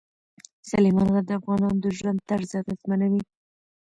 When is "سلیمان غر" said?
0.69-1.23